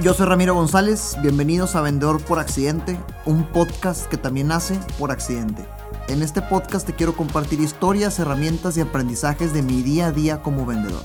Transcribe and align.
Yo 0.00 0.14
soy 0.14 0.26
Ramiro 0.26 0.54
González, 0.54 1.16
bienvenidos 1.22 1.74
a 1.74 1.80
Vendedor 1.80 2.22
por 2.22 2.38
Accidente, 2.38 2.96
un 3.24 3.44
podcast 3.46 4.06
que 4.06 4.16
también 4.16 4.46
nace 4.46 4.78
por 4.96 5.10
accidente. 5.10 5.66
En 6.06 6.22
este 6.22 6.40
podcast 6.40 6.86
te 6.86 6.94
quiero 6.94 7.16
compartir 7.16 7.58
historias, 7.58 8.20
herramientas 8.20 8.76
y 8.76 8.80
aprendizajes 8.80 9.52
de 9.52 9.62
mi 9.62 9.82
día 9.82 10.06
a 10.06 10.12
día 10.12 10.40
como 10.40 10.64
vendedor. 10.64 11.02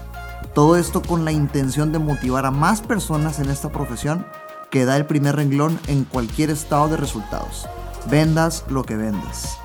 Todo 0.53 0.77
esto 0.77 1.01
con 1.01 1.25
la 1.25 1.31
intención 1.31 1.91
de 1.91 1.97
motivar 1.97 2.45
a 2.45 2.51
más 2.51 2.81
personas 2.81 3.39
en 3.39 3.49
esta 3.49 3.71
profesión 3.71 4.27
que 4.69 4.85
da 4.85 4.95
el 4.95 5.07
primer 5.07 5.37
renglón 5.37 5.79
en 5.87 6.03
cualquier 6.03 6.51
estado 6.51 6.89
de 6.89 6.97
resultados. 6.97 7.67
Vendas 8.11 8.63
lo 8.69 8.83
que 8.83 8.95
vendas. 8.95 9.57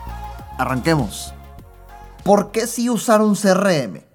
Arranquemos. 0.56 1.34
¿Por 2.24 2.50
qué 2.50 2.66
sí 2.66 2.88
usar 2.88 3.20
un 3.20 3.34
CRM? 3.34 4.07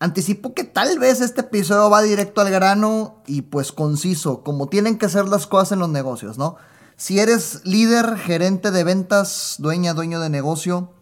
Anticipo 0.00 0.54
que 0.54 0.62
tal 0.62 0.98
vez 1.00 1.20
este 1.20 1.40
episodio 1.40 1.90
va 1.90 2.02
directo 2.02 2.40
al 2.40 2.50
grano 2.50 3.22
y 3.26 3.42
pues 3.42 3.72
conciso, 3.72 4.44
como 4.44 4.68
tienen 4.68 4.96
que 4.96 5.08
ser 5.08 5.26
las 5.26 5.48
cosas 5.48 5.72
en 5.72 5.80
los 5.80 5.88
negocios, 5.88 6.38
¿no? 6.38 6.56
Si 6.96 7.18
eres 7.18 7.62
líder, 7.64 8.16
gerente 8.16 8.70
de 8.70 8.84
ventas, 8.84 9.56
dueña, 9.58 9.94
dueño 9.94 10.20
de 10.20 10.30
negocio 10.30 10.92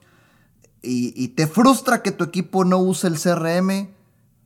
y, 0.83 1.29
te 1.29 1.47
frustra 1.47 2.03
que 2.03 2.13
tu 2.13 2.23
equipo 2.23 2.65
no 2.65 2.79
use 2.79 3.09
el 3.09 3.19
CRM, 3.19 3.89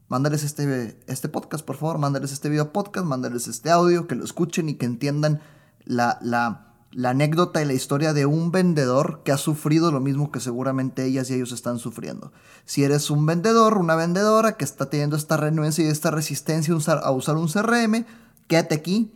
mándales 0.08 0.42
este, 0.42 0.98
este 1.06 1.28
podcast, 1.28 1.64
por 1.64 1.76
favor, 1.76 1.98
mándales 1.98 2.32
este 2.32 2.48
video 2.48 2.72
podcast, 2.72 3.06
mándales 3.06 3.46
este 3.46 3.70
audio, 3.70 4.06
que 4.06 4.14
lo 4.14 4.24
escuchen 4.24 4.68
y 4.68 4.74
que 4.74 4.86
entiendan 4.86 5.42
la, 5.84 6.18
la 6.22 6.69
la 6.92 7.10
anécdota 7.10 7.62
y 7.62 7.64
la 7.64 7.72
historia 7.72 8.12
de 8.12 8.26
un 8.26 8.50
vendedor 8.50 9.22
que 9.24 9.32
ha 9.32 9.36
sufrido 9.36 9.92
lo 9.92 10.00
mismo 10.00 10.32
que 10.32 10.40
seguramente 10.40 11.04
ellas 11.04 11.30
y 11.30 11.34
ellos 11.34 11.52
están 11.52 11.78
sufriendo. 11.78 12.32
Si 12.64 12.82
eres 12.82 13.10
un 13.10 13.26
vendedor, 13.26 13.78
una 13.78 13.94
vendedora 13.94 14.56
que 14.56 14.64
está 14.64 14.90
teniendo 14.90 15.16
esta 15.16 15.36
renuencia 15.36 15.84
y 15.84 15.88
esta 15.88 16.10
resistencia 16.10 16.74
a 16.74 17.10
usar 17.12 17.36
un 17.36 17.48
CRM, 17.48 18.04
quédate 18.48 18.74
aquí. 18.74 19.12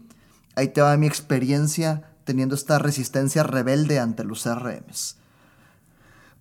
Ahí 0.55 0.69
te 0.69 0.83
va 0.83 0.97
mi 0.97 1.09
experiencia 1.09 2.11
teniendo 2.25 2.55
esta 2.55 2.79
resistencia 2.79 3.43
rebelde 3.43 3.99
ante 3.99 4.23
los 4.23 4.45
CRMs. 4.45 5.17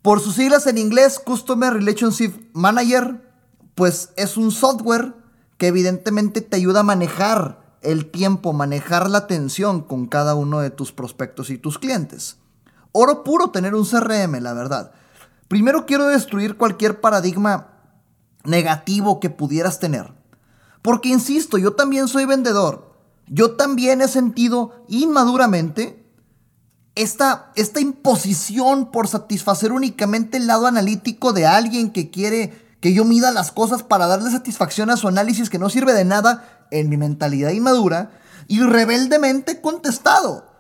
Por 0.04 0.20
sus 0.20 0.36
siglas 0.36 0.68
en 0.68 0.78
inglés, 0.78 1.18
Customer 1.18 1.74
Relationship 1.74 2.34
Manager, 2.54 3.22
pues 3.74 4.12
es 4.18 4.38
un 4.38 4.52
software 4.52 5.16
que 5.58 5.68
evidentemente 5.68 6.42
te 6.42 6.58
ayuda 6.58 6.82
a 6.82 6.84
manejar 6.84 7.63
el 7.84 8.10
tiempo, 8.10 8.54
manejar 8.54 9.10
la 9.10 9.20
atención 9.20 9.82
con 9.82 10.08
cada 10.08 10.36
uno 10.36 10.60
de 10.60 10.70
tus 10.70 10.92
prospectos 10.92 11.50
y 11.50 11.58
tus 11.58 11.80
clientes. 11.80 12.38
Oro 12.92 13.24
puro 13.24 13.50
tener 13.52 13.76
un 13.76 13.86
CRM, 13.86 14.42
la 14.42 14.54
verdad. 14.54 14.92
Primero 15.48 15.86
quiero 15.86 16.08
destruir 16.08 16.58
cualquier 16.58 17.02
paradigma 17.02 17.74
negativo 18.44 19.20
que 19.20 19.30
pudieras 19.30 19.80
tener. 19.80 20.14
Porque, 20.82 21.10
insisto, 21.10 21.58
yo 21.58 21.74
también 21.74 22.08
soy 22.08 22.26
vendedor. 22.26 22.94
Yo 23.28 23.56
también 23.56 24.02
he 24.02 24.08
sentido 24.08 24.84
inmaduramente 24.88 26.04
esta, 26.96 27.52
esta 27.56 27.80
imposición 27.80 28.92
por 28.92 29.08
satisfacer 29.08 29.72
únicamente 29.72 30.38
el 30.38 30.48
lado 30.48 30.68
analítico 30.68 31.34
de 31.34 31.46
alguien 31.46 31.92
que 31.92 32.12
quiere 32.12 32.64
que 32.80 32.94
yo 32.94 33.06
mida 33.06 33.32
las 33.32 33.52
cosas 33.52 33.82
para 33.82 34.08
darle 34.08 34.30
satisfacción 34.30 34.90
a 34.90 34.98
su 34.98 35.08
análisis 35.08 35.50
que 35.50 35.58
no 35.58 35.70
sirve 35.70 35.94
de 35.94 36.04
nada 36.04 36.63
en 36.74 36.90
mi 36.90 36.98
mentalidad 36.98 37.52
inmadura 37.52 38.12
y 38.48 38.62
rebeldemente 38.62 39.54
he 39.54 39.62
contestado. 39.62 40.52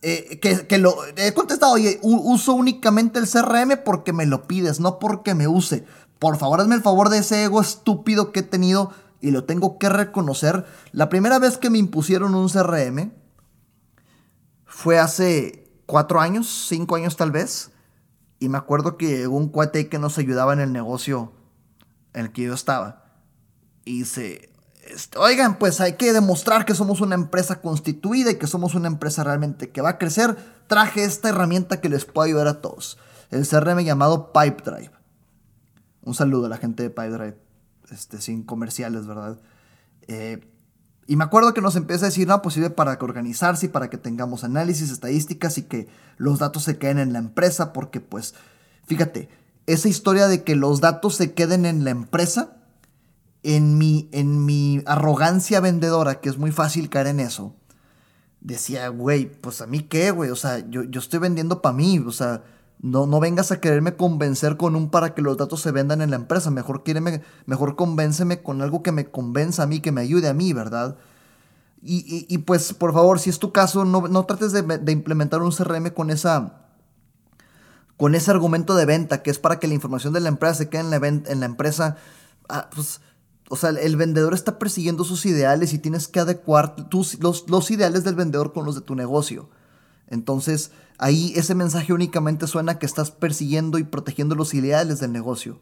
Eh, 0.00 0.40
que, 0.40 0.78
lo 0.78 0.96
he 1.16 1.32
contestado, 1.32 1.74
oye, 1.74 2.00
uso 2.02 2.54
únicamente 2.54 3.20
el 3.20 3.28
CRM 3.28 3.84
porque 3.84 4.12
me 4.12 4.26
lo 4.26 4.48
pides, 4.48 4.80
no 4.80 4.98
porque 4.98 5.34
me 5.34 5.46
use. 5.46 5.84
Por 6.18 6.38
favor, 6.38 6.60
hazme 6.60 6.74
el 6.74 6.82
favor 6.82 7.08
de 7.08 7.18
ese 7.18 7.44
ego 7.44 7.60
estúpido 7.60 8.32
que 8.32 8.40
he 8.40 8.42
tenido 8.42 8.92
y 9.20 9.30
lo 9.30 9.44
tengo 9.44 9.78
que 9.78 9.88
reconocer. 9.88 10.64
La 10.90 11.08
primera 11.08 11.38
vez 11.38 11.58
que 11.58 11.70
me 11.70 11.78
impusieron 11.78 12.34
un 12.34 12.48
CRM 12.48 13.12
fue 14.64 14.98
hace 14.98 15.70
cuatro 15.86 16.20
años, 16.20 16.66
cinco 16.68 16.96
años 16.96 17.16
tal 17.16 17.30
vez. 17.30 17.70
Y 18.40 18.48
me 18.48 18.58
acuerdo 18.58 18.96
que 18.96 19.28
un 19.28 19.50
cuate 19.50 19.88
que 19.88 20.00
nos 20.00 20.18
ayudaba 20.18 20.52
en 20.52 20.60
el 20.60 20.72
negocio 20.72 21.32
en 22.14 22.26
el 22.26 22.32
que 22.32 22.42
yo 22.42 22.54
estaba. 22.54 23.04
Y 23.84 24.06
se, 24.06 24.52
este, 24.82 25.18
oigan, 25.18 25.58
pues 25.58 25.80
hay 25.80 25.94
que 25.94 26.12
demostrar 26.12 26.64
que 26.64 26.74
somos 26.74 27.00
una 27.00 27.14
empresa 27.14 27.60
constituida 27.60 28.32
y 28.32 28.36
que 28.36 28.46
somos 28.46 28.74
una 28.74 28.88
empresa 28.88 29.22
realmente 29.24 29.70
que 29.70 29.80
va 29.80 29.90
a 29.90 29.98
crecer. 29.98 30.36
Traje 30.66 31.04
esta 31.04 31.28
herramienta 31.28 31.80
que 31.80 31.88
les 31.88 32.04
puede 32.04 32.30
ayudar 32.30 32.48
a 32.48 32.60
todos. 32.60 32.98
El 33.30 33.46
CRM 33.46 33.80
llamado 33.80 34.32
Pipedrive. 34.32 34.90
Un 36.02 36.14
saludo 36.14 36.46
a 36.46 36.48
la 36.48 36.58
gente 36.58 36.82
de 36.82 36.90
Pipedrive. 36.90 37.38
Este, 37.90 38.20
sin 38.20 38.42
comerciales, 38.42 39.06
¿verdad? 39.06 39.38
Eh, 40.08 40.48
y 41.06 41.16
me 41.16 41.24
acuerdo 41.24 41.52
que 41.52 41.60
nos 41.60 41.76
empieza 41.76 42.06
a 42.06 42.08
decir, 42.08 42.26
no, 42.26 42.42
pues 42.42 42.54
sirve 42.54 42.70
para 42.70 42.96
que 42.96 43.04
organizarse 43.04 43.66
y 43.66 43.68
para 43.68 43.90
que 43.90 43.98
tengamos 43.98 44.44
análisis, 44.44 44.90
estadísticas 44.90 45.58
y 45.58 45.64
que 45.64 45.88
los 46.16 46.38
datos 46.38 46.62
se 46.64 46.78
queden 46.78 46.98
en 46.98 47.12
la 47.12 47.18
empresa, 47.18 47.72
porque 47.72 48.00
pues, 48.00 48.34
fíjate, 48.86 49.28
esa 49.66 49.88
historia 49.88 50.26
de 50.26 50.42
que 50.42 50.56
los 50.56 50.80
datos 50.80 51.16
se 51.16 51.34
queden 51.34 51.66
en 51.66 51.84
la 51.84 51.90
empresa 51.90 52.61
en 53.42 53.78
mi, 53.78 54.08
en 54.12 54.44
mi 54.44 54.82
arrogancia 54.86 55.60
vendedora, 55.60 56.20
que 56.20 56.28
es 56.28 56.38
muy 56.38 56.52
fácil 56.52 56.88
caer 56.88 57.08
en 57.08 57.20
eso, 57.20 57.54
decía, 58.40 58.88
güey, 58.88 59.26
pues 59.26 59.60
a 59.60 59.66
mí 59.66 59.80
qué, 59.82 60.10
güey, 60.10 60.30
o 60.30 60.36
sea, 60.36 60.58
yo, 60.68 60.82
yo 60.84 61.00
estoy 61.00 61.20
vendiendo 61.20 61.62
para 61.62 61.74
mí, 61.74 61.98
o 61.98 62.10
sea, 62.10 62.42
no, 62.80 63.06
no 63.06 63.20
vengas 63.20 63.52
a 63.52 63.60
quererme 63.60 63.96
convencer 63.96 64.56
con 64.56 64.74
un 64.74 64.90
para 64.90 65.14
que 65.14 65.22
los 65.22 65.36
datos 65.36 65.60
se 65.60 65.70
vendan 65.70 66.02
en 66.02 66.10
la 66.10 66.16
empresa, 66.16 66.50
mejor, 66.50 66.82
mejor 67.46 67.76
convénceme 67.76 68.42
con 68.42 68.60
algo 68.60 68.82
que 68.82 68.92
me 68.92 69.10
convenza 69.10 69.62
a 69.62 69.66
mí, 69.66 69.80
que 69.80 69.92
me 69.92 70.00
ayude 70.00 70.28
a 70.28 70.34
mí, 70.34 70.52
¿verdad? 70.52 70.96
Y, 71.84 72.26
y, 72.28 72.38
pues, 72.38 72.74
por 72.74 72.92
favor, 72.92 73.18
si 73.18 73.28
es 73.28 73.40
tu 73.40 73.50
caso, 73.50 73.84
no, 73.84 74.06
no 74.06 74.24
trates 74.24 74.52
de, 74.52 74.62
de, 74.62 74.92
implementar 74.92 75.42
un 75.42 75.50
CRM 75.50 75.90
con 75.90 76.10
esa... 76.10 76.58
Con 77.96 78.14
ese 78.14 78.30
argumento 78.30 78.74
de 78.74 78.84
venta, 78.84 79.22
que 79.22 79.30
es 79.30 79.38
para 79.38 79.58
que 79.58 79.68
la 79.68 79.74
información 79.74 80.12
de 80.12 80.20
la 80.20 80.28
empresa 80.28 80.54
se 80.54 80.68
quede 80.68 80.80
en 80.80 80.90
la, 80.90 80.96
en 81.06 81.40
la 81.40 81.46
empresa. 81.46 81.96
Ah, 82.48 82.68
pues 82.74 83.00
o 83.52 83.56
sea, 83.56 83.68
el 83.68 83.96
vendedor 83.96 84.32
está 84.32 84.58
persiguiendo 84.58 85.04
sus 85.04 85.26
ideales 85.26 85.74
y 85.74 85.78
tienes 85.78 86.08
que 86.08 86.20
adecuar 86.20 86.74
tus, 86.88 87.20
los, 87.20 87.50
los 87.50 87.70
ideales 87.70 88.02
del 88.02 88.14
vendedor 88.14 88.54
con 88.54 88.64
los 88.64 88.76
de 88.76 88.80
tu 88.80 88.94
negocio. 88.94 89.50
Entonces, 90.08 90.70
ahí 90.96 91.34
ese 91.36 91.54
mensaje 91.54 91.92
únicamente 91.92 92.46
suena 92.46 92.78
que 92.78 92.86
estás 92.86 93.10
persiguiendo 93.10 93.76
y 93.76 93.84
protegiendo 93.84 94.34
los 94.36 94.54
ideales 94.54 95.00
del 95.00 95.12
negocio. 95.12 95.60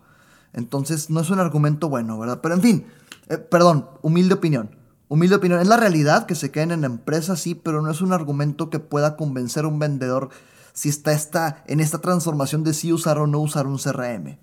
Entonces, 0.53 1.11
no 1.11 1.19
es 1.19 1.31
un 1.31 1.41
argumento 1.41 1.89
bueno, 1.89 2.17
¿verdad? 2.17 2.39
Pero 2.41 2.55
en 2.55 2.63
fin, 2.63 2.87
eh, 3.29 3.39
perdón, 3.39 3.89
humilde 4.03 4.35
opinión. 4.35 4.71
Humilde 5.09 5.35
opinión. 5.35 5.59
Es 5.59 5.67
la 5.67 5.77
realidad 5.77 6.27
que 6.27 6.37
se 6.37 6.53
queden 6.53 6.71
en 6.71 6.83
la 6.83 6.87
empresa, 6.87 7.35
sí, 7.35 7.57
pero 7.57 7.83
no 7.83 7.91
es 7.91 8.03
un 8.03 8.13
argumento 8.13 8.71
que 8.71 8.79
pueda 8.79 9.17
convencer 9.17 9.65
a 9.65 9.69
un 9.69 9.81
vendedor 9.81 10.29
si 10.75 10.91
está, 10.91 11.11
está 11.11 11.65
en 11.67 11.81
esta 11.81 11.99
transformación 11.99 12.63
de 12.63 12.73
si 12.73 12.93
usar 12.93 13.19
o 13.19 13.27
no 13.27 13.41
usar 13.41 13.67
un 13.67 13.79
CRM. 13.79 14.39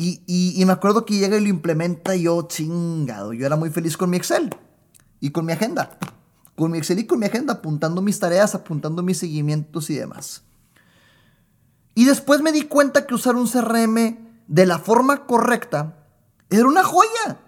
Y, 0.00 0.62
me 0.64 0.72
acuerdo 0.72 1.04
que 1.04 1.16
llega 1.16 1.36
y 1.36 1.40
lo 1.40 1.48
implementa 1.48 2.14
y 2.14 2.22
yo, 2.22 2.46
chingado, 2.46 3.32
yo 3.32 3.44
era 3.44 3.56
muy 3.56 3.70
feliz 3.70 3.96
con 3.96 4.10
mi 4.10 4.16
Excel 4.16 4.54
y 5.18 5.30
con 5.30 5.44
mi 5.44 5.52
agenda. 5.52 5.98
Con 6.54 6.70
mi 6.70 6.78
Excel 6.78 7.00
y 7.00 7.06
con 7.06 7.18
mi 7.18 7.26
agenda, 7.26 7.54
apuntando 7.54 8.00
mis 8.00 8.20
tareas, 8.20 8.54
apuntando 8.54 9.02
mis 9.02 9.18
seguimientos 9.18 9.90
y 9.90 9.96
demás. 9.96 10.44
Y 11.96 12.04
después 12.04 12.42
me 12.42 12.52
di 12.52 12.62
cuenta 12.62 13.08
que 13.08 13.14
usar 13.14 13.34
un 13.34 13.48
CRM 13.48 14.18
de 14.46 14.66
la 14.66 14.78
forma 14.78 15.26
correcta 15.26 16.06
era 16.48 16.68
una 16.68 16.84
joya. 16.84 17.40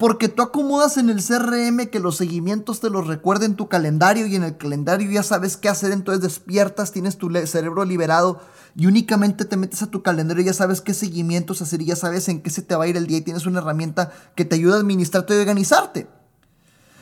Porque 0.00 0.30
tú 0.30 0.40
acomodas 0.40 0.96
en 0.96 1.10
el 1.10 1.22
CRM 1.22 1.90
que 1.90 2.00
los 2.00 2.16
seguimientos 2.16 2.80
te 2.80 2.88
los 2.88 3.06
recuerden 3.06 3.54
tu 3.54 3.68
calendario 3.68 4.26
y 4.26 4.34
en 4.34 4.44
el 4.44 4.56
calendario 4.56 5.10
ya 5.10 5.22
sabes 5.22 5.58
qué 5.58 5.68
hacer, 5.68 5.92
entonces 5.92 6.22
despiertas, 6.22 6.90
tienes 6.90 7.18
tu 7.18 7.30
cerebro 7.44 7.84
liberado 7.84 8.40
y 8.74 8.86
únicamente 8.86 9.44
te 9.44 9.58
metes 9.58 9.82
a 9.82 9.90
tu 9.90 10.02
calendario 10.02 10.42
y 10.42 10.46
ya 10.46 10.54
sabes 10.54 10.80
qué 10.80 10.94
seguimientos 10.94 11.60
hacer 11.60 11.82
y 11.82 11.84
ya 11.84 11.96
sabes 11.96 12.30
en 12.30 12.40
qué 12.40 12.48
se 12.48 12.62
te 12.62 12.74
va 12.74 12.84
a 12.84 12.86
ir 12.88 12.96
el 12.96 13.06
día 13.06 13.18
y 13.18 13.20
tienes 13.20 13.44
una 13.44 13.58
herramienta 13.58 14.10
que 14.34 14.46
te 14.46 14.54
ayuda 14.54 14.76
a 14.76 14.80
administrarte 14.80 15.36
y 15.36 15.38
organizarte. 15.38 16.08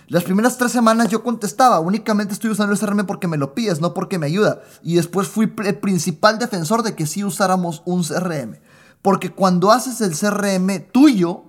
Las 0.08 0.24
primeras 0.24 0.58
tres 0.58 0.72
semanas 0.72 1.08
yo 1.08 1.22
contestaba, 1.22 1.78
únicamente 1.78 2.32
estoy 2.32 2.50
usando 2.50 2.72
el 2.72 2.80
CRM 2.80 3.06
porque 3.06 3.28
me 3.28 3.36
lo 3.36 3.54
pides, 3.54 3.80
no 3.80 3.94
porque 3.94 4.18
me 4.18 4.26
ayuda. 4.26 4.60
Y 4.82 4.96
después 4.96 5.28
fui 5.28 5.54
el 5.64 5.78
principal 5.78 6.40
defensor 6.40 6.82
de 6.82 6.96
que 6.96 7.06
sí 7.06 7.22
usáramos 7.22 7.80
un 7.84 8.02
CRM. 8.02 8.56
Porque 9.02 9.30
cuando 9.30 9.70
haces 9.70 10.00
el 10.00 10.18
CRM 10.18 10.90
tuyo, 10.90 11.44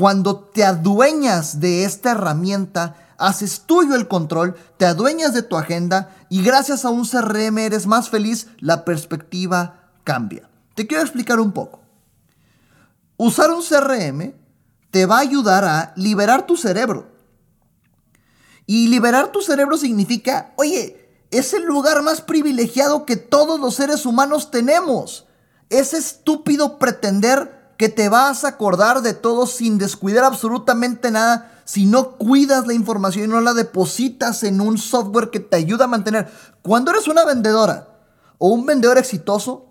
cuando 0.00 0.36
te 0.38 0.64
adueñas 0.64 1.60
de 1.60 1.84
esta 1.84 2.12
herramienta, 2.12 2.96
haces 3.18 3.64
tuyo 3.66 3.94
el 3.94 4.08
control, 4.08 4.56
te 4.78 4.86
adueñas 4.86 5.34
de 5.34 5.42
tu 5.42 5.58
agenda 5.58 6.16
y 6.30 6.42
gracias 6.42 6.86
a 6.86 6.88
un 6.88 7.06
CRM 7.06 7.58
eres 7.58 7.86
más 7.86 8.08
feliz, 8.08 8.46
la 8.60 8.86
perspectiva 8.86 9.90
cambia. 10.02 10.48
Te 10.74 10.86
quiero 10.86 11.02
explicar 11.02 11.38
un 11.38 11.52
poco. 11.52 11.80
Usar 13.18 13.50
un 13.50 13.62
CRM 13.62 14.32
te 14.90 15.04
va 15.04 15.18
a 15.18 15.20
ayudar 15.20 15.66
a 15.66 15.92
liberar 15.96 16.46
tu 16.46 16.56
cerebro. 16.56 17.10
Y 18.64 18.88
liberar 18.88 19.32
tu 19.32 19.42
cerebro 19.42 19.76
significa, 19.76 20.54
oye, 20.56 21.26
es 21.30 21.52
el 21.52 21.64
lugar 21.64 22.00
más 22.00 22.22
privilegiado 22.22 23.04
que 23.04 23.16
todos 23.16 23.60
los 23.60 23.74
seres 23.74 24.06
humanos 24.06 24.50
tenemos. 24.50 25.26
Es 25.68 25.92
estúpido 25.92 26.78
pretender 26.78 27.59
que 27.80 27.88
te 27.88 28.10
vas 28.10 28.44
a 28.44 28.48
acordar 28.48 29.00
de 29.00 29.14
todo 29.14 29.46
sin 29.46 29.78
descuidar 29.78 30.24
absolutamente 30.24 31.10
nada 31.10 31.62
si 31.64 31.86
no 31.86 32.10
cuidas 32.18 32.66
la 32.66 32.74
información 32.74 33.24
y 33.24 33.28
no 33.28 33.40
la 33.40 33.54
depositas 33.54 34.42
en 34.42 34.60
un 34.60 34.76
software 34.76 35.30
que 35.30 35.40
te 35.40 35.56
ayuda 35.56 35.86
a 35.86 35.88
mantener. 35.88 36.30
Cuando 36.60 36.90
eres 36.90 37.08
una 37.08 37.24
vendedora 37.24 37.88
o 38.36 38.48
un 38.48 38.66
vendedor 38.66 38.98
exitoso, 38.98 39.70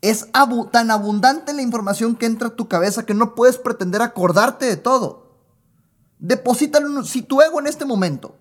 es 0.00 0.26
tan 0.72 0.90
abundante 0.90 1.52
la 1.52 1.62
información 1.62 2.16
que 2.16 2.26
entra 2.26 2.48
a 2.48 2.56
tu 2.56 2.66
cabeza 2.66 3.06
que 3.06 3.14
no 3.14 3.36
puedes 3.36 3.56
pretender 3.56 4.02
acordarte 4.02 4.66
de 4.66 4.76
todo. 4.76 5.36
Deposítalo. 6.18 7.04
Si 7.04 7.22
tu 7.22 7.40
ego 7.40 7.60
en 7.60 7.68
este 7.68 7.84
momento 7.84 8.34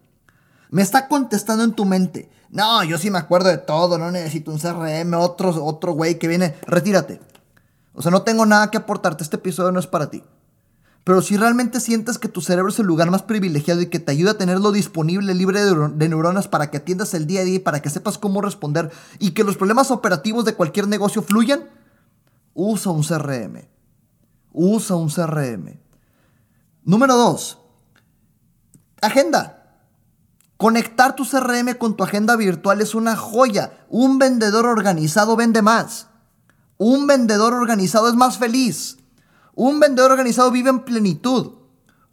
me 0.71 0.81
está 0.81 1.07
contestando 1.07 1.63
en 1.63 1.73
tu 1.73 1.85
mente, 1.85 2.31
no, 2.49 2.83
yo 2.83 2.97
sí 2.97 3.11
me 3.11 3.19
acuerdo 3.19 3.49
de 3.49 3.59
todo, 3.59 3.99
no 3.99 4.09
necesito 4.09 4.49
un 4.49 4.57
CRM, 4.57 5.13
otro, 5.13 5.63
otro 5.63 5.93
güey 5.93 6.17
que 6.17 6.27
viene, 6.27 6.55
retírate. 6.65 7.21
O 7.93 8.01
sea, 8.01 8.11
no 8.11 8.23
tengo 8.23 8.45
nada 8.45 8.71
que 8.71 8.77
aportarte, 8.77 9.23
este 9.23 9.37
episodio 9.37 9.71
no 9.71 9.79
es 9.79 9.87
para 9.87 10.09
ti. 10.09 10.23
Pero 11.03 11.21
si 11.21 11.35
realmente 11.35 11.79
sientes 11.79 12.17
que 12.17 12.29
tu 12.29 12.41
cerebro 12.41 12.69
es 12.69 12.79
el 12.79 12.85
lugar 12.85 13.11
más 13.11 13.23
privilegiado 13.23 13.81
y 13.81 13.87
que 13.87 13.99
te 13.99 14.11
ayuda 14.11 14.31
a 14.31 14.37
tenerlo 14.37 14.71
disponible, 14.71 15.33
libre 15.33 15.63
de, 15.63 16.09
neuronas 16.09 16.47
para 16.47 16.71
que 16.71 16.77
atiendas 16.77 17.13
el 17.13 17.27
día 17.27 17.41
a 17.41 17.43
día 17.43 17.55
y 17.55 17.59
para 17.59 17.81
que 17.81 17.89
sepas 17.89 18.17
cómo 18.17 18.41
responder 18.41 18.89
y 19.19 19.31
que 19.31 19.43
los 19.43 19.57
problemas 19.57 19.91
operativos 19.91 20.45
de 20.45 20.55
cualquier 20.55 20.87
negocio 20.87 21.21
fluyan, 21.21 21.69
usa 22.53 22.91
un 22.93 23.03
CRM. 23.03 23.67
Usa 24.53 24.95
un 24.95 25.09
CRM. 25.09 25.77
Número 26.85 27.17
dos, 27.17 27.59
agenda. 29.01 29.59
Conectar 30.55 31.15
tu 31.17 31.25
CRM 31.25 31.73
con 31.77 31.97
tu 31.97 32.05
agenda 32.05 32.37
virtual 32.37 32.79
es 32.79 32.95
una 32.95 33.17
joya. 33.17 33.85
Un 33.89 34.19
vendedor 34.19 34.65
organizado 34.65 35.35
vende 35.35 35.61
más. 35.61 36.07
Un 36.85 37.07
vendedor 37.07 37.53
organizado 37.53 38.09
es 38.09 38.13
más 38.13 38.37
feliz. 38.37 38.97
Un 39.55 39.79
vendedor 39.79 40.11
organizado 40.11 40.51
vive 40.51 40.69
en 40.69 40.81
plenitud. 40.81 41.53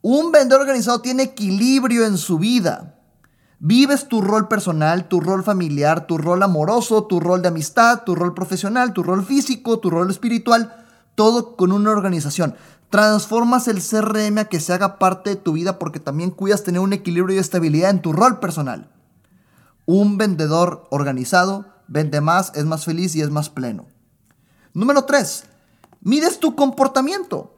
Un 0.01 0.31
vendedor 0.31 0.61
organizado 0.61 1.01
tiene 1.01 1.25
equilibrio 1.25 2.07
en 2.07 2.17
su 2.17 2.39
vida. 2.39 2.95
Vives 3.59 4.07
tu 4.07 4.21
rol 4.21 4.47
personal, 4.47 5.09
tu 5.09 5.19
rol 5.19 5.43
familiar, 5.43 6.07
tu 6.07 6.19
rol 6.19 6.45
amoroso, 6.45 7.03
tu 7.07 7.19
rol 7.19 7.43
de 7.43 7.49
amistad, 7.49 8.05
tu 8.05 8.15
rol 8.15 8.33
profesional, 8.33 8.93
tu 8.93 9.03
rol 9.03 9.25
físico, 9.25 9.81
tu 9.81 9.91
rol 9.91 10.09
espiritual, 10.09 10.87
todo 11.17 11.57
con 11.57 11.73
una 11.73 11.91
organización. 11.91 12.55
Transformas 12.91 13.67
el 13.67 13.83
CRM 13.83 14.39
a 14.39 14.45
que 14.45 14.61
se 14.61 14.73
haga 14.73 15.01
parte 15.01 15.31
de 15.31 15.37
tu 15.37 15.55
vida 15.55 15.81
porque 15.81 15.99
también 15.99 16.31
cuidas 16.31 16.63
tener 16.63 16.81
un 16.81 16.93
equilibrio 16.93 17.35
y 17.35 17.41
estabilidad 17.41 17.91
en 17.91 18.03
tu 18.03 18.13
rol 18.13 18.39
personal. 18.39 18.89
Un 19.85 20.17
vendedor 20.17 20.87
organizado 20.91 21.65
vende 21.89 22.21
más, 22.21 22.53
es 22.55 22.67
más 22.67 22.85
feliz 22.85 23.17
y 23.17 23.21
es 23.21 23.31
más 23.31 23.51
pleno. 23.51 23.87
Número 24.73 25.05
3. 25.05 25.45
Mides 26.03 26.39
tu 26.39 26.55
comportamiento. 26.55 27.55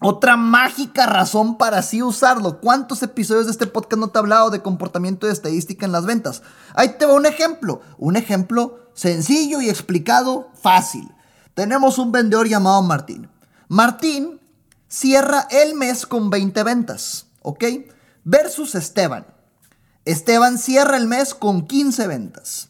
Otra 0.00 0.36
mágica 0.36 1.06
razón 1.06 1.58
para 1.58 1.78
así 1.78 2.02
usarlo. 2.02 2.60
¿Cuántos 2.60 3.02
episodios 3.02 3.46
de 3.46 3.52
este 3.52 3.66
podcast 3.66 3.98
no 3.98 4.10
te 4.10 4.18
he 4.18 4.20
hablado 4.20 4.50
de 4.50 4.62
comportamiento 4.62 5.26
de 5.26 5.32
estadística 5.32 5.84
en 5.84 5.92
las 5.92 6.06
ventas? 6.06 6.42
Ahí 6.74 6.90
te 6.98 7.06
va 7.06 7.14
un 7.14 7.26
ejemplo. 7.26 7.80
Un 7.98 8.16
ejemplo 8.16 8.90
sencillo 8.94 9.60
y 9.60 9.68
explicado 9.68 10.50
fácil. 10.62 11.12
Tenemos 11.54 11.98
un 11.98 12.12
vendedor 12.12 12.46
llamado 12.46 12.80
Martín. 12.82 13.28
Martín 13.66 14.40
cierra 14.86 15.48
el 15.50 15.74
mes 15.74 16.06
con 16.06 16.30
20 16.30 16.62
ventas, 16.62 17.26
¿ok? 17.42 17.64
Versus 18.22 18.76
Esteban. 18.76 19.26
Esteban 20.04 20.58
cierra 20.58 20.96
el 20.96 21.08
mes 21.08 21.34
con 21.34 21.66
15 21.66 22.06
ventas. 22.06 22.68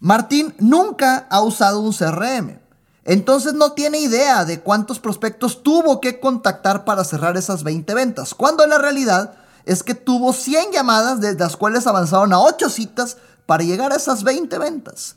Martín 0.00 0.54
nunca 0.58 1.26
ha 1.30 1.42
usado 1.42 1.80
un 1.80 1.92
CRM. 1.92 2.60
Entonces 3.04 3.54
no 3.54 3.72
tiene 3.72 3.98
idea 4.00 4.44
de 4.44 4.60
cuántos 4.60 5.00
prospectos 5.00 5.62
tuvo 5.62 6.00
que 6.00 6.20
contactar 6.20 6.84
para 6.84 7.04
cerrar 7.04 7.36
esas 7.36 7.64
20 7.64 7.94
ventas, 7.94 8.34
cuando 8.34 8.66
la 8.66 8.78
realidad 8.78 9.34
es 9.64 9.82
que 9.82 9.94
tuvo 9.94 10.32
100 10.32 10.72
llamadas, 10.72 11.20
de 11.20 11.34
las 11.34 11.56
cuales 11.56 11.86
avanzaron 11.86 12.32
a 12.32 12.40
8 12.40 12.68
citas 12.68 13.16
para 13.46 13.64
llegar 13.64 13.92
a 13.92 13.96
esas 13.96 14.24
20 14.24 14.58
ventas. 14.58 15.16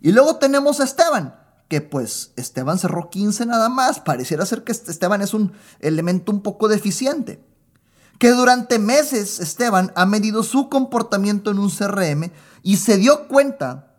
Y 0.00 0.12
luego 0.12 0.36
tenemos 0.36 0.80
a 0.80 0.84
Esteban, 0.84 1.34
que 1.68 1.80
pues 1.80 2.32
Esteban 2.36 2.78
cerró 2.78 3.08
15 3.08 3.46
nada 3.46 3.68
más, 3.68 4.00
pareciera 4.00 4.44
ser 4.44 4.64
que 4.64 4.72
Esteban 4.72 5.22
es 5.22 5.32
un 5.32 5.52
elemento 5.80 6.32
un 6.32 6.42
poco 6.42 6.68
deficiente. 6.68 7.40
Que 8.18 8.30
durante 8.30 8.78
meses 8.78 9.40
Esteban 9.40 9.92
ha 9.94 10.06
medido 10.06 10.42
su 10.42 10.68
comportamiento 10.68 11.50
en 11.50 11.58
un 11.58 11.70
CRM 11.70 12.32
y 12.66 12.78
se 12.78 12.96
dio 12.96 13.28
cuenta 13.28 13.94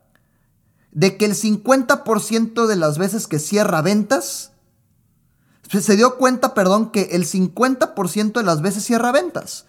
de 0.91 1.15
que 1.15 1.23
el 1.23 1.35
50% 1.35 2.67
de 2.67 2.75
las 2.75 2.97
veces 2.97 3.25
que 3.25 3.39
cierra 3.39 3.81
ventas, 3.81 4.51
se 5.69 5.95
dio 5.95 6.17
cuenta, 6.17 6.53
perdón, 6.53 6.91
que 6.91 7.03
el 7.13 7.25
50% 7.25 8.33
de 8.33 8.43
las 8.43 8.61
veces 8.61 8.83
cierra 8.83 9.13
ventas. 9.13 9.67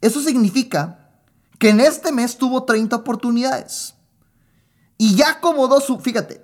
Eso 0.00 0.22
significa 0.22 1.10
que 1.58 1.68
en 1.68 1.80
este 1.80 2.12
mes 2.12 2.38
tuvo 2.38 2.64
30 2.64 2.96
oportunidades. 2.96 3.92
Y 4.96 5.16
ya 5.16 5.32
acomodó 5.32 5.78
su, 5.80 5.98
fíjate, 5.98 6.42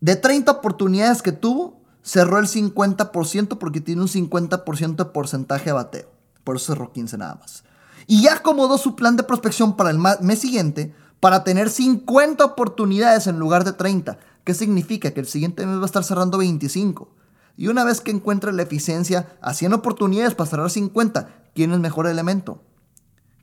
de 0.00 0.16
30 0.16 0.50
oportunidades 0.50 1.22
que 1.22 1.30
tuvo, 1.30 1.80
cerró 2.02 2.40
el 2.40 2.48
50% 2.48 3.58
porque 3.58 3.80
tiene 3.80 4.02
un 4.02 4.08
50% 4.08 4.96
de 4.96 5.04
porcentaje 5.04 5.66
de 5.66 5.74
bateo. 5.74 6.10
Por 6.42 6.56
eso 6.56 6.72
cerró 6.72 6.92
15 6.92 7.18
nada 7.18 7.36
más. 7.36 7.62
Y 8.08 8.22
ya 8.22 8.34
acomodó 8.34 8.78
su 8.78 8.96
plan 8.96 9.14
de 9.16 9.22
prospección 9.22 9.76
para 9.76 9.90
el 9.90 9.98
mes 9.98 10.40
siguiente 10.40 10.92
para 11.24 11.42
tener 11.42 11.70
50 11.70 12.44
oportunidades 12.44 13.26
en 13.28 13.38
lugar 13.38 13.64
de 13.64 13.72
30. 13.72 14.18
¿Qué 14.44 14.52
significa? 14.52 15.12
Que 15.12 15.20
el 15.20 15.26
siguiente 15.26 15.64
mes 15.64 15.78
va 15.78 15.84
a 15.84 15.86
estar 15.86 16.04
cerrando 16.04 16.36
25. 16.36 17.08
Y 17.56 17.68
una 17.68 17.82
vez 17.82 18.02
que 18.02 18.10
encuentre 18.10 18.52
la 18.52 18.60
eficiencia 18.60 19.34
a 19.40 19.54
100 19.54 19.72
oportunidades 19.72 20.34
para 20.34 20.50
cerrar 20.50 20.68
50, 20.68 21.30
¿quién 21.54 21.72
es 21.72 21.78
mejor 21.78 22.08
elemento? 22.08 22.60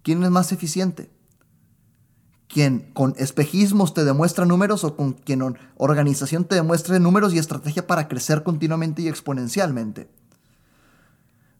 ¿Quién 0.04 0.22
es 0.22 0.30
más 0.30 0.52
eficiente? 0.52 1.10
¿Quién 2.48 2.92
con 2.94 3.16
espejismos 3.18 3.96
te 3.96 4.06
demuestra 4.06 4.46
números 4.46 4.84
o 4.84 4.96
con 4.96 5.14
quien 5.14 5.58
organización 5.76 6.46
te 6.46 6.54
demuestre 6.54 7.00
números 7.00 7.34
y 7.34 7.40
estrategia 7.40 7.88
para 7.88 8.08
crecer 8.08 8.44
continuamente 8.44 9.02
y 9.02 9.08
exponencialmente? 9.08 10.08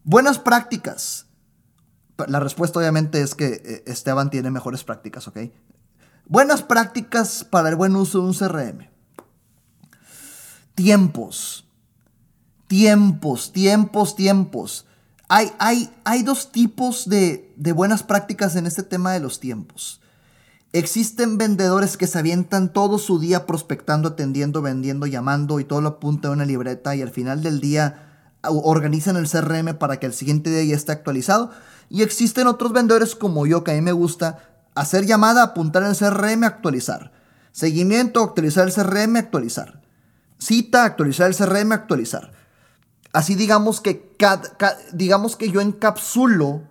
Buenas 0.04 0.38
prácticas. 0.38 1.26
La 2.28 2.40
respuesta 2.40 2.78
obviamente 2.78 3.24
es 3.24 3.34
que 3.34 3.48
eh, 3.66 3.84
Esteban 3.88 4.30
tiene 4.30 4.52
mejores 4.52 4.84
prácticas, 4.84 5.28
¿ok? 5.28 5.40
Buenas 6.28 6.64
prácticas 6.64 7.44
para 7.44 7.70
el 7.70 7.76
buen 7.76 7.96
uso 7.96 8.22
de 8.22 8.28
un 8.28 8.34
CRM. 8.34 8.90
Tiempos. 10.76 11.66
Tiempos, 12.68 13.52
tiempos, 13.52 14.16
tiempos. 14.16 14.86
Hay, 15.28 15.52
hay, 15.60 15.90
hay 16.04 16.24
dos 16.24 16.52
tipos 16.52 17.08
de, 17.08 17.54
de 17.58 17.72
buenas 17.74 18.04
prácticas 18.04 18.56
en 18.56 18.66
este 18.66 18.84
tema 18.84 19.12
de 19.14 19.20
los 19.20 19.40
tiempos. 19.40 20.02
Existen 20.74 21.38
vendedores 21.38 21.98
que 21.98 22.08
se 22.08 22.18
avientan 22.18 22.72
todo 22.72 22.98
su 22.98 23.20
día 23.20 23.46
prospectando, 23.46 24.10
atendiendo, 24.10 24.62
vendiendo, 24.62 25.06
llamando 25.06 25.60
y 25.60 25.66
todo 25.66 25.82
lo 25.82 25.90
apunta 25.90 26.30
en 26.30 26.36
una 26.36 26.46
libreta 26.46 26.96
y 26.96 27.02
al 27.02 27.10
final 27.10 27.44
del 27.44 27.60
día 27.60 28.30
organizan 28.44 29.18
el 29.18 29.30
CRM 29.30 29.78
para 29.78 30.00
que 30.00 30.06
el 30.06 30.14
siguiente 30.14 30.50
día 30.50 30.64
ya 30.64 30.76
esté 30.76 30.94
actualizado. 30.94 31.52
Y 31.90 32.04
existen 32.04 32.48
otros 32.48 32.72
vendedores 32.72 33.16
como 33.16 33.46
yo 33.46 33.66
que 33.66 33.72
a 33.72 33.74
mí 33.74 33.82
me 33.82 33.92
gusta 33.92 34.51
Hacer 34.76 35.06
llamada, 35.06 35.44
apuntar 35.44 35.84
el 35.84 35.96
CRM, 35.96 36.44
actualizar. 36.44 37.12
Seguimiento, 37.52 38.24
actualizar 38.24 38.68
el 38.68 38.74
CRM, 38.74 39.18
actualizar. 39.18 39.82
Cita, 40.38 40.86
actualizar 40.86 41.28
el 41.28 41.36
CRM, 41.36 41.74
actualizar. 41.74 42.32
Así 43.14 43.36
digamos 43.36 43.82
que, 43.82 44.16
digamos 44.94 45.36
que 45.36 45.52
yo 45.52 45.60
encapsulo 45.60 46.64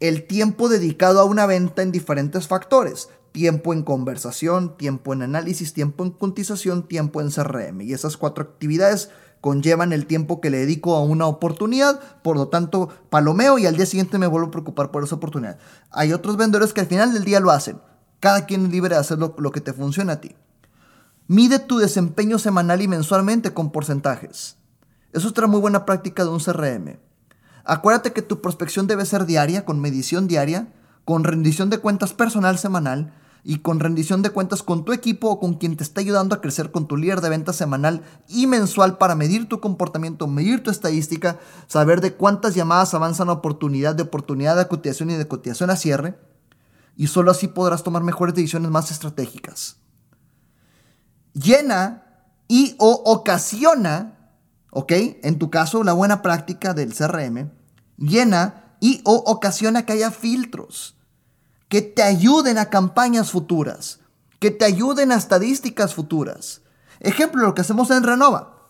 el 0.00 0.26
tiempo 0.26 0.68
dedicado 0.68 1.20
a 1.20 1.24
una 1.24 1.46
venta 1.46 1.82
en 1.82 1.92
diferentes 1.92 2.48
factores. 2.48 3.08
Tiempo 3.30 3.72
en 3.72 3.82
conversación, 3.82 4.76
tiempo 4.76 5.12
en 5.12 5.22
análisis, 5.22 5.72
tiempo 5.72 6.04
en 6.04 6.10
cotización, 6.10 6.88
tiempo 6.88 7.20
en 7.20 7.30
CRM. 7.30 7.82
Y 7.82 7.92
esas 7.92 8.16
cuatro 8.16 8.44
actividades 8.44 9.10
conllevan 9.42 9.92
el 9.92 10.06
tiempo 10.06 10.40
que 10.40 10.50
le 10.50 10.58
dedico 10.58 10.94
a 10.94 11.02
una 11.02 11.26
oportunidad, 11.26 12.00
por 12.22 12.36
lo 12.36 12.46
tanto 12.46 12.88
palomeo 13.10 13.58
y 13.58 13.66
al 13.66 13.76
día 13.76 13.86
siguiente 13.86 14.16
me 14.16 14.28
vuelvo 14.28 14.46
a 14.46 14.50
preocupar 14.52 14.92
por 14.92 15.02
esa 15.02 15.16
oportunidad. 15.16 15.58
Hay 15.90 16.12
otros 16.12 16.36
vendedores 16.36 16.72
que 16.72 16.80
al 16.80 16.86
final 16.86 17.12
del 17.12 17.24
día 17.24 17.40
lo 17.40 17.50
hacen. 17.50 17.80
Cada 18.20 18.46
quien 18.46 18.66
es 18.66 18.70
libre 18.70 18.94
de 18.94 19.00
hacer 19.00 19.18
lo, 19.18 19.34
que 19.50 19.60
te 19.60 19.72
funciona 19.72 20.12
a 20.12 20.20
ti. 20.20 20.36
Mide 21.26 21.58
tu 21.58 21.78
desempeño 21.78 22.38
semanal 22.38 22.82
y 22.82 22.88
mensualmente 22.88 23.52
con 23.52 23.72
porcentajes. 23.72 24.58
Eso 25.12 25.26
es 25.26 25.32
otra 25.32 25.48
muy 25.48 25.60
buena 25.60 25.84
práctica 25.84 26.22
de 26.22 26.30
un 26.30 26.38
CRM. 26.38 27.00
Acuérdate 27.64 28.12
que 28.12 28.22
tu 28.22 28.40
prospección 28.40 28.86
debe 28.86 29.04
ser 29.06 29.26
diaria, 29.26 29.64
con 29.64 29.80
medición 29.80 30.28
diaria, 30.28 30.68
con 31.04 31.24
rendición 31.24 31.68
de 31.68 31.78
cuentas 31.78 32.12
personal 32.12 32.58
semanal 32.58 33.12
y 33.44 33.58
con 33.58 33.80
rendición 33.80 34.22
de 34.22 34.30
cuentas 34.30 34.62
con 34.62 34.84
tu 34.84 34.92
equipo 34.92 35.28
o 35.28 35.40
con 35.40 35.54
quien 35.54 35.76
te 35.76 35.82
está 35.82 36.00
ayudando 36.00 36.34
a 36.34 36.40
crecer 36.40 36.70
con 36.70 36.86
tu 36.86 36.96
líder 36.96 37.20
de 37.20 37.28
venta 37.28 37.52
semanal 37.52 38.02
y 38.28 38.46
mensual 38.46 38.98
para 38.98 39.16
medir 39.16 39.48
tu 39.48 39.60
comportamiento, 39.60 40.28
medir 40.28 40.62
tu 40.62 40.70
estadística, 40.70 41.40
saber 41.66 42.00
de 42.00 42.14
cuántas 42.14 42.54
llamadas 42.54 42.94
avanzan 42.94 43.28
a 43.28 43.32
oportunidad, 43.32 43.96
de 43.96 44.04
oportunidad 44.04 44.56
de 44.56 44.68
cotización 44.68 45.10
y 45.10 45.14
de 45.14 45.26
cotización 45.26 45.70
a 45.70 45.76
cierre. 45.76 46.18
Y 46.96 47.08
solo 47.08 47.30
así 47.30 47.48
podrás 47.48 47.82
tomar 47.82 48.02
mejores 48.02 48.34
decisiones 48.34 48.70
más 48.70 48.90
estratégicas. 48.90 49.76
Llena 51.32 52.04
y 52.46 52.76
o 52.78 53.02
ocasiona, 53.06 54.30
¿ok? 54.70 54.92
En 55.22 55.38
tu 55.38 55.50
caso, 55.50 55.82
la 55.82 55.94
buena 55.94 56.22
práctica 56.22 56.74
del 56.74 56.94
CRM, 56.94 57.50
llena 57.96 58.76
y 58.78 59.00
o 59.04 59.14
ocasiona 59.14 59.84
que 59.84 59.94
haya 59.94 60.10
filtros 60.10 60.96
que 61.72 61.80
te 61.80 62.02
ayuden 62.02 62.58
a 62.58 62.68
campañas 62.68 63.30
futuras, 63.30 64.00
que 64.40 64.50
te 64.50 64.66
ayuden 64.66 65.10
a 65.10 65.14
estadísticas 65.14 65.94
futuras. 65.94 66.60
Ejemplo, 67.00 67.46
lo 67.46 67.54
que 67.54 67.62
hacemos 67.62 67.90
en 67.90 68.02
Renova. 68.02 68.68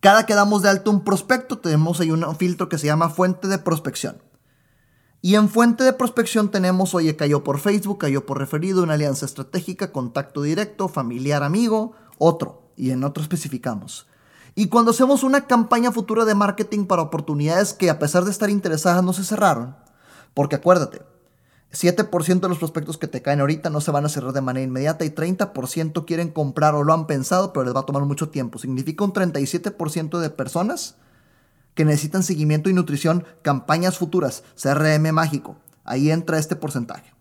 Cada 0.00 0.26
que 0.26 0.34
damos 0.34 0.62
de 0.62 0.70
alto 0.70 0.90
un 0.90 1.04
prospecto, 1.04 1.58
tenemos 1.58 2.00
ahí 2.00 2.10
un 2.10 2.36
filtro 2.36 2.68
que 2.68 2.78
se 2.78 2.88
llama 2.88 3.10
fuente 3.10 3.46
de 3.46 3.58
prospección. 3.58 4.20
Y 5.22 5.36
en 5.36 5.48
fuente 5.48 5.84
de 5.84 5.92
prospección 5.92 6.50
tenemos, 6.50 6.96
oye, 6.96 7.14
cayó 7.14 7.44
por 7.44 7.60
Facebook, 7.60 7.98
cayó 7.98 8.26
por 8.26 8.38
referido, 8.38 8.82
una 8.82 8.94
alianza 8.94 9.24
estratégica, 9.24 9.92
contacto 9.92 10.42
directo, 10.42 10.88
familiar, 10.88 11.44
amigo, 11.44 11.92
otro. 12.18 12.72
Y 12.76 12.90
en 12.90 13.04
otro 13.04 13.22
especificamos. 13.22 14.08
Y 14.56 14.66
cuando 14.66 14.90
hacemos 14.90 15.22
una 15.22 15.46
campaña 15.46 15.92
futura 15.92 16.24
de 16.24 16.34
marketing 16.34 16.86
para 16.86 17.02
oportunidades 17.02 17.72
que 17.72 17.88
a 17.88 18.00
pesar 18.00 18.24
de 18.24 18.32
estar 18.32 18.50
interesadas 18.50 19.04
no 19.04 19.12
se 19.12 19.22
cerraron, 19.22 19.76
porque 20.34 20.56
acuérdate, 20.56 21.02
7% 21.72 22.40
de 22.40 22.48
los 22.48 22.58
prospectos 22.58 22.96
que 22.96 23.08
te 23.08 23.20
caen 23.20 23.40
ahorita 23.40 23.68
no 23.68 23.80
se 23.80 23.90
van 23.90 24.06
a 24.06 24.08
cerrar 24.08 24.32
de 24.32 24.40
manera 24.40 24.64
inmediata 24.64 25.04
y 25.04 25.10
30% 25.10 26.06
quieren 26.06 26.30
comprar 26.30 26.74
o 26.74 26.82
lo 26.82 26.94
han 26.94 27.06
pensado, 27.06 27.52
pero 27.52 27.64
les 27.64 27.74
va 27.74 27.80
a 27.80 27.86
tomar 27.86 28.04
mucho 28.04 28.30
tiempo. 28.30 28.58
Significa 28.58 29.04
un 29.04 29.12
37% 29.12 30.18
de 30.18 30.30
personas 30.30 30.96
que 31.74 31.84
necesitan 31.84 32.22
seguimiento 32.22 32.70
y 32.70 32.72
nutrición, 32.72 33.24
campañas 33.42 33.98
futuras, 33.98 34.44
CRM 34.60 35.12
mágico. 35.12 35.56
Ahí 35.84 36.10
entra 36.10 36.38
este 36.38 36.56
porcentaje. 36.56 37.14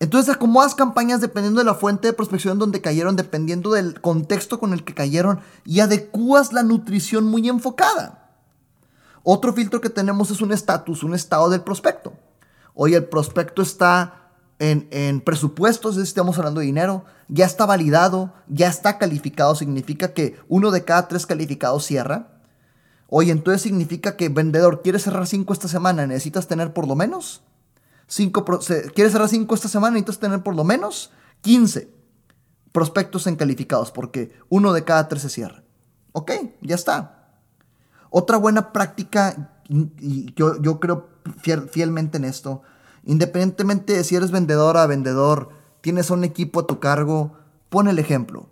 Entonces 0.00 0.34
acomodas 0.34 0.74
campañas 0.74 1.20
dependiendo 1.20 1.60
de 1.60 1.64
la 1.64 1.74
fuente 1.74 2.08
de 2.08 2.12
prospección 2.12 2.58
donde 2.58 2.80
cayeron, 2.80 3.16
dependiendo 3.16 3.72
del 3.72 4.00
contexto 4.00 4.60
con 4.60 4.72
el 4.72 4.84
que 4.84 4.94
cayeron 4.94 5.40
y 5.64 5.80
adecuas 5.80 6.52
la 6.52 6.62
nutrición 6.62 7.24
muy 7.24 7.48
enfocada. 7.48 8.32
Otro 9.22 9.52
filtro 9.52 9.80
que 9.80 9.90
tenemos 9.90 10.30
es 10.30 10.40
un 10.40 10.52
estatus, 10.52 11.02
un 11.02 11.14
estado 11.14 11.50
del 11.50 11.62
prospecto. 11.62 12.14
Hoy 12.80 12.94
el 12.94 13.06
prospecto 13.06 13.60
está 13.60 14.30
en, 14.60 15.20
presupuestos, 15.22 15.96
si 15.96 16.00
estamos 16.02 16.38
hablando 16.38 16.60
de 16.60 16.66
dinero, 16.66 17.04
ya 17.26 17.44
está 17.44 17.66
validado, 17.66 18.32
ya 18.46 18.68
está 18.68 18.98
calificado, 18.98 19.56
significa 19.56 20.14
que 20.14 20.38
uno 20.46 20.70
de 20.70 20.84
cada 20.84 21.08
tres 21.08 21.26
calificados 21.26 21.84
cierra. 21.84 22.40
Oye, 23.08 23.32
entonces 23.32 23.62
significa 23.62 24.16
que 24.16 24.28
vendedor, 24.28 24.82
¿quieres 24.82 25.02
cerrar 25.02 25.26
cinco 25.26 25.52
esta 25.52 25.66
semana? 25.66 26.06
¿Necesitas 26.06 26.46
tener 26.46 26.72
por 26.72 26.86
lo 26.86 26.94
menos? 26.94 27.42
Cinco, 28.06 28.44
¿Quieres 28.94 29.10
cerrar 29.10 29.28
cinco 29.28 29.56
esta 29.56 29.66
semana? 29.66 29.94
¿Necesitas 29.94 30.20
tener 30.20 30.44
por 30.44 30.54
lo 30.54 30.62
menos 30.62 31.10
15 31.40 31.92
prospectos 32.70 33.26
en 33.26 33.34
calificados? 33.34 33.90
Porque 33.90 34.38
uno 34.50 34.72
de 34.72 34.84
cada 34.84 35.08
tres 35.08 35.22
se 35.22 35.30
cierra. 35.30 35.64
Ok, 36.12 36.30
ya 36.60 36.76
está. 36.76 37.40
Otra 38.10 38.36
buena 38.36 38.72
práctica, 38.72 39.64
y 39.68 40.32
yo 40.36 40.78
creo 40.78 41.17
fielmente 41.34 42.18
en 42.18 42.24
esto, 42.24 42.62
independientemente 43.04 43.94
de 43.94 44.04
si 44.04 44.16
eres 44.16 44.30
vendedora, 44.30 44.86
vendedor, 44.86 45.50
tienes 45.80 46.10
un 46.10 46.24
equipo 46.24 46.60
a 46.60 46.66
tu 46.66 46.80
cargo, 46.80 47.32
pon 47.68 47.88
el 47.88 47.98
ejemplo. 47.98 48.48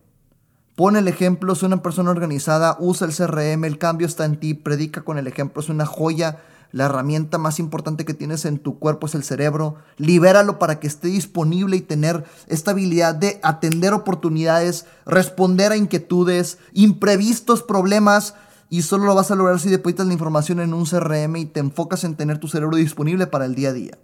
Pon 0.76 0.96
el 0.96 1.08
ejemplo, 1.08 1.54
es 1.54 1.62
una 1.62 1.82
persona 1.82 2.10
organizada, 2.10 2.76
usa 2.78 3.06
el 3.06 3.14
CRM, 3.14 3.64
el 3.64 3.78
cambio 3.78 4.06
está 4.06 4.26
en 4.26 4.38
ti, 4.38 4.52
predica 4.52 5.02
con 5.02 5.16
el 5.16 5.26
ejemplo, 5.26 5.62
es 5.62 5.70
una 5.70 5.86
joya. 5.86 6.42
La 6.70 6.84
herramienta 6.84 7.38
más 7.38 7.58
importante 7.58 8.04
que 8.04 8.12
tienes 8.12 8.44
en 8.44 8.58
tu 8.58 8.78
cuerpo 8.78 9.06
es 9.06 9.14
el 9.14 9.24
cerebro. 9.24 9.76
Libéralo 9.96 10.58
para 10.58 10.78
que 10.78 10.86
esté 10.86 11.08
disponible 11.08 11.78
y 11.78 11.80
tener 11.80 12.24
esta 12.46 12.72
habilidad 12.72 13.14
de 13.14 13.40
atender 13.42 13.94
oportunidades, 13.94 14.84
responder 15.06 15.72
a 15.72 15.78
inquietudes, 15.78 16.58
imprevistos 16.74 17.62
problemas. 17.62 18.34
Y 18.68 18.82
solo 18.82 19.04
lo 19.04 19.14
vas 19.14 19.30
a 19.30 19.36
lograr 19.36 19.60
si 19.60 19.70
depositas 19.70 20.06
la 20.06 20.12
información 20.12 20.60
en 20.60 20.74
un 20.74 20.86
CRM 20.86 21.36
y 21.36 21.46
te 21.46 21.60
enfocas 21.60 22.04
en 22.04 22.16
tener 22.16 22.38
tu 22.38 22.48
cerebro 22.48 22.76
disponible 22.76 23.26
para 23.26 23.44
el 23.44 23.54
día 23.54 23.70
a 23.70 23.72
día. 23.72 23.98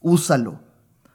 Úsalo. 0.00 0.60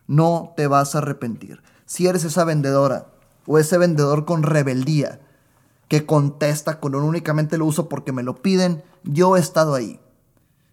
No 0.07 0.53
te 0.55 0.67
vas 0.67 0.93
a 0.93 0.99
arrepentir. 0.99 1.61
Si 1.85 2.07
eres 2.07 2.25
esa 2.25 2.43
vendedora 2.43 3.07
o 3.47 3.57
ese 3.57 3.77
vendedor 3.77 4.25
con 4.25 4.43
rebeldía 4.43 5.19
que 5.87 6.05
contesta 6.05 6.79
con 6.79 6.95
un 6.95 7.03
únicamente 7.03 7.57
lo 7.57 7.65
uso 7.65 7.89
porque 7.89 8.11
me 8.11 8.23
lo 8.23 8.35
piden, 8.35 8.83
yo 9.03 9.37
he 9.37 9.39
estado 9.39 9.73
ahí. 9.73 9.99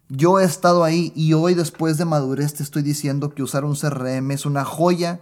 Yo 0.09 0.39
he 0.39 0.43
estado 0.43 0.83
ahí 0.83 1.11
y 1.15 1.33
hoy 1.33 1.55
después 1.55 1.97
de 1.97 2.05
madurez 2.05 2.53
te 2.55 2.63
estoy 2.63 2.83
diciendo 2.83 3.33
que 3.33 3.43
usar 3.43 3.65
un 3.65 3.75
CRM 3.75 4.31
es 4.31 4.45
una 4.45 4.65
joya 4.65 5.21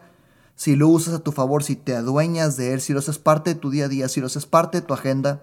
si 0.56 0.76
lo 0.76 0.90
usas 0.90 1.16
a 1.16 1.20
tu 1.20 1.32
favor, 1.32 1.64
si 1.64 1.76
te 1.76 1.96
adueñas 1.96 2.58
de 2.58 2.74
él, 2.74 2.82
si 2.82 2.94
lo 2.94 3.00
haces 3.00 3.18
parte 3.18 3.54
de 3.54 3.60
tu 3.60 3.70
día 3.72 3.86
a 3.86 3.88
día, 3.88 4.10
si 4.10 4.20
lo 4.20 4.28
haces 4.28 4.46
parte 4.46 4.82
de 4.82 4.86
tu 4.86 4.94
agenda, 4.94 5.42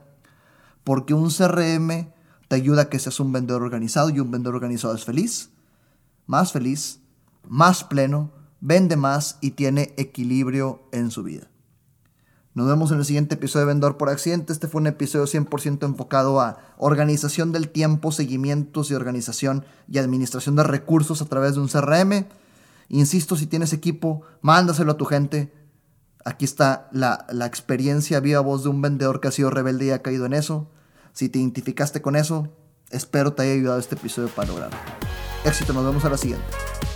porque 0.84 1.14
un 1.14 1.30
CRM 1.30 2.12
te 2.48 2.56
ayuda 2.56 2.82
a 2.82 2.88
que 2.88 2.98
seas 2.98 3.20
un 3.20 3.32
vendedor 3.32 3.62
organizado 3.62 4.10
y 4.10 4.20
un 4.20 4.30
vendedor 4.30 4.54
organizado 4.54 4.94
es 4.94 5.04
feliz, 5.04 5.50
más 6.26 6.52
feliz, 6.52 7.00
más 7.46 7.84
pleno, 7.84 8.32
vende 8.60 8.96
más 8.96 9.38
y 9.40 9.52
tiene 9.52 9.94
equilibrio 9.96 10.82
en 10.92 11.10
su 11.10 11.22
vida. 11.22 11.48
Nos 12.54 12.66
vemos 12.66 12.90
en 12.90 12.98
el 12.98 13.04
siguiente 13.04 13.36
episodio 13.36 13.66
de 13.66 13.72
Vendedor 13.72 13.96
por 13.98 14.08
Accidente. 14.08 14.52
Este 14.52 14.66
fue 14.66 14.80
un 14.80 14.88
episodio 14.88 15.26
100% 15.26 15.84
enfocado 15.84 16.40
a 16.40 16.58
organización 16.76 17.52
del 17.52 17.68
tiempo, 17.68 18.10
seguimientos 18.10 18.90
y 18.90 18.94
organización 18.94 19.64
y 19.88 19.98
administración 19.98 20.56
de 20.56 20.64
recursos 20.64 21.22
a 21.22 21.26
través 21.26 21.54
de 21.54 21.60
un 21.60 21.68
CRM. 21.68 22.26
Insisto, 22.88 23.36
si 23.36 23.46
tienes 23.46 23.72
equipo, 23.72 24.22
mándaselo 24.40 24.92
a 24.92 24.96
tu 24.96 25.04
gente. 25.04 25.52
Aquí 26.28 26.44
está 26.44 26.90
la, 26.92 27.24
la 27.30 27.46
experiencia 27.46 28.20
viva 28.20 28.40
voz 28.40 28.62
de 28.62 28.68
un 28.68 28.82
vendedor 28.82 29.18
que 29.18 29.28
ha 29.28 29.30
sido 29.30 29.48
rebelde 29.48 29.86
y 29.86 29.90
ha 29.92 30.02
caído 30.02 30.26
en 30.26 30.34
eso. 30.34 30.70
Si 31.14 31.30
te 31.30 31.38
identificaste 31.38 32.02
con 32.02 32.16
eso, 32.16 32.52
espero 32.90 33.32
te 33.32 33.44
haya 33.44 33.54
ayudado 33.54 33.78
este 33.78 33.94
episodio 33.94 34.28
para 34.28 34.48
lograrlo. 34.48 34.76
Éxito, 35.46 35.72
nos 35.72 35.86
vemos 35.86 36.04
a 36.04 36.10
la 36.10 36.18
siguiente. 36.18 36.44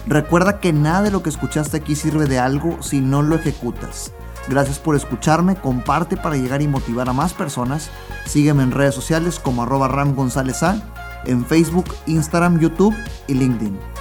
Recuerda 0.06 0.60
que 0.60 0.74
nada 0.74 1.00
de 1.00 1.10
lo 1.10 1.22
que 1.22 1.30
escuchaste 1.30 1.78
aquí 1.78 1.96
sirve 1.96 2.26
de 2.26 2.38
algo 2.38 2.82
si 2.82 3.00
no 3.00 3.22
lo 3.22 3.36
ejecutas. 3.36 4.12
Gracias 4.50 4.78
por 4.78 4.96
escucharme, 4.96 5.56
comparte 5.56 6.18
para 6.18 6.36
llegar 6.36 6.60
y 6.60 6.68
motivar 6.68 7.08
a 7.08 7.14
más 7.14 7.32
personas. 7.32 7.88
Sígueme 8.26 8.64
en 8.64 8.70
redes 8.70 8.94
sociales 8.94 9.38
como 9.38 9.62
arroba 9.62 9.88
Ram 9.88 10.14
González 10.14 10.62
A, 10.62 10.76
en 11.24 11.46
Facebook, 11.46 11.86
Instagram, 12.06 12.60
YouTube 12.60 12.94
y 13.28 13.32
LinkedIn. 13.32 13.91